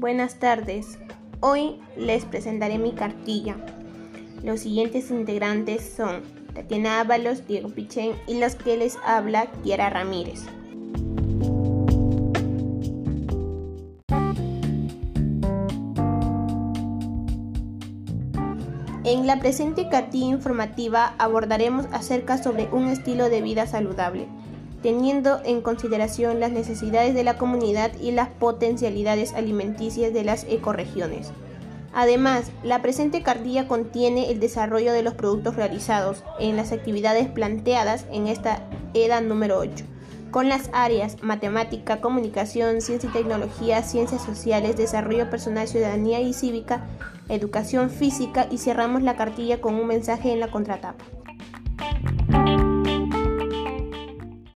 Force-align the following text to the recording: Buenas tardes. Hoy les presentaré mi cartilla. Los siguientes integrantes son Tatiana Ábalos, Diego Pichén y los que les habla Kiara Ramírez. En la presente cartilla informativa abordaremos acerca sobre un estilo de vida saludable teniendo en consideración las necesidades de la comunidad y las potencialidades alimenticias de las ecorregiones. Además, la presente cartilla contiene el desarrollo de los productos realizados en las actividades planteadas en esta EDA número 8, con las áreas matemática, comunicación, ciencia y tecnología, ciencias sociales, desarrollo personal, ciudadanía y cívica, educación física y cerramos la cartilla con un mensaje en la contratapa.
Buenas 0.00 0.36
tardes. 0.36 0.98
Hoy 1.40 1.78
les 1.94 2.24
presentaré 2.24 2.78
mi 2.78 2.92
cartilla. 2.92 3.56
Los 4.42 4.60
siguientes 4.60 5.10
integrantes 5.10 5.92
son 5.94 6.22
Tatiana 6.54 7.00
Ábalos, 7.00 7.46
Diego 7.46 7.68
Pichén 7.68 8.12
y 8.26 8.40
los 8.40 8.54
que 8.54 8.78
les 8.78 8.96
habla 9.04 9.48
Kiara 9.62 9.90
Ramírez. 9.90 10.46
En 19.04 19.26
la 19.26 19.38
presente 19.38 19.90
cartilla 19.90 20.28
informativa 20.28 21.14
abordaremos 21.18 21.84
acerca 21.92 22.42
sobre 22.42 22.70
un 22.72 22.88
estilo 22.88 23.28
de 23.28 23.42
vida 23.42 23.66
saludable 23.66 24.28
teniendo 24.82 25.40
en 25.44 25.60
consideración 25.60 26.40
las 26.40 26.52
necesidades 26.52 27.14
de 27.14 27.24
la 27.24 27.36
comunidad 27.36 27.92
y 28.00 28.12
las 28.12 28.28
potencialidades 28.28 29.32
alimenticias 29.34 30.12
de 30.12 30.24
las 30.24 30.44
ecorregiones. 30.44 31.32
Además, 31.92 32.52
la 32.62 32.82
presente 32.82 33.22
cartilla 33.22 33.66
contiene 33.66 34.30
el 34.30 34.38
desarrollo 34.38 34.92
de 34.92 35.02
los 35.02 35.14
productos 35.14 35.56
realizados 35.56 36.22
en 36.38 36.56
las 36.56 36.72
actividades 36.72 37.28
planteadas 37.28 38.06
en 38.12 38.28
esta 38.28 38.62
EDA 38.94 39.20
número 39.20 39.58
8, 39.58 39.84
con 40.30 40.48
las 40.48 40.70
áreas 40.72 41.20
matemática, 41.22 42.00
comunicación, 42.00 42.80
ciencia 42.80 43.10
y 43.10 43.12
tecnología, 43.12 43.82
ciencias 43.82 44.22
sociales, 44.22 44.76
desarrollo 44.76 45.28
personal, 45.30 45.66
ciudadanía 45.66 46.20
y 46.20 46.32
cívica, 46.32 46.86
educación 47.28 47.90
física 47.90 48.46
y 48.50 48.58
cerramos 48.58 49.02
la 49.02 49.16
cartilla 49.16 49.60
con 49.60 49.74
un 49.74 49.88
mensaje 49.88 50.32
en 50.32 50.38
la 50.38 50.50
contratapa. 50.50 51.04